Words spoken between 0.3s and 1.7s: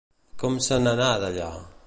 Com se n'anà d'allà?